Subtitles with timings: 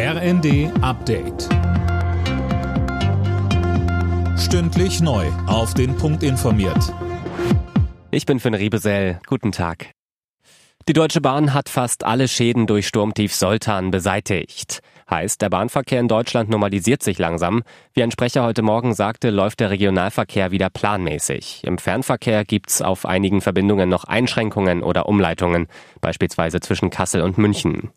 [0.00, 1.48] RND Update.
[4.38, 5.26] Stündlich neu.
[5.48, 6.94] Auf den Punkt informiert.
[8.12, 9.18] Ich bin Finn Riebesell.
[9.26, 9.90] Guten Tag.
[10.88, 14.82] Die Deutsche Bahn hat fast alle Schäden durch Sturmtief Soltan beseitigt.
[15.10, 17.62] Heißt, der Bahnverkehr in Deutschland normalisiert sich langsam.
[17.94, 21.62] Wie ein Sprecher heute Morgen sagte, läuft der Regionalverkehr wieder planmäßig.
[21.64, 25.66] Im Fernverkehr gibt's auf einigen Verbindungen noch Einschränkungen oder Umleitungen,
[26.02, 27.90] beispielsweise zwischen Kassel und München.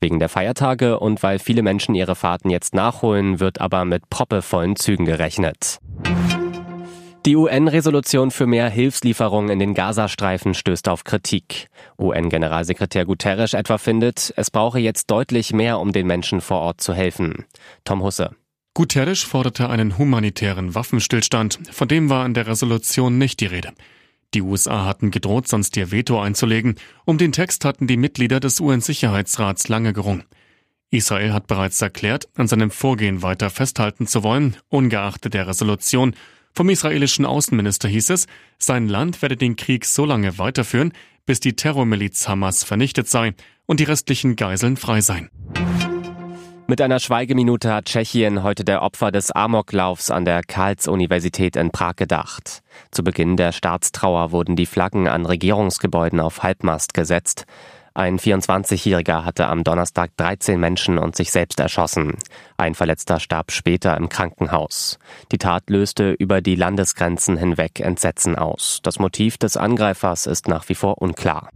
[0.00, 4.76] Wegen der Feiertage und weil viele Menschen ihre Fahrten jetzt nachholen, wird aber mit proppevollen
[4.76, 5.80] Zügen gerechnet.
[7.26, 11.70] Die UN-Resolution für mehr Hilfslieferungen in den Gazastreifen stößt auf Kritik.
[11.98, 16.92] UN-Generalsekretär Guterres etwa findet, es brauche jetzt deutlich mehr, um den Menschen vor Ort zu
[16.92, 17.46] helfen.
[17.84, 18.36] Tom Husse.
[18.74, 23.72] Guterres forderte einen humanitären Waffenstillstand, von dem war in der Resolution nicht die Rede.
[24.34, 26.74] Die USA hatten gedroht, sonst ihr Veto einzulegen.
[27.06, 30.24] Um den Text hatten die Mitglieder des UN-Sicherheitsrats lange gerungen.
[30.90, 36.14] Israel hat bereits erklärt, an seinem Vorgehen weiter festhalten zu wollen, ungeachtet der Resolution,
[36.54, 38.26] vom israelischen Außenminister hieß es,
[38.58, 40.92] sein Land werde den Krieg so lange weiterführen,
[41.26, 43.34] bis die Terrormiliz Hamas vernichtet sei
[43.66, 45.30] und die restlichen Geiseln frei seien.
[46.66, 51.96] Mit einer Schweigeminute hat Tschechien heute der Opfer des Amoklaufs an der Karls-Universität in Prag
[51.96, 52.62] gedacht.
[52.90, 57.44] Zu Beginn der Staatstrauer wurden die Flaggen an Regierungsgebäuden auf Halbmast gesetzt.
[57.96, 62.16] Ein 24-Jähriger hatte am Donnerstag 13 Menschen und sich selbst erschossen.
[62.56, 64.98] Ein Verletzter starb später im Krankenhaus.
[65.30, 68.80] Die Tat löste über die Landesgrenzen hinweg Entsetzen aus.
[68.82, 71.50] Das Motiv des Angreifers ist nach wie vor unklar.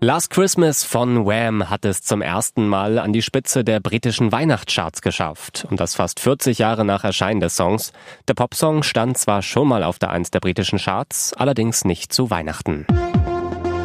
[0.00, 5.00] Last Christmas von Wham hat es zum ersten Mal an die Spitze der britischen Weihnachtscharts
[5.00, 5.64] geschafft.
[5.70, 7.92] Und das fast 40 Jahre nach Erscheinen des Songs.
[8.26, 12.30] Der Popsong stand zwar schon mal auf der Eins der britischen Charts, allerdings nicht zu
[12.30, 12.84] Weihnachten.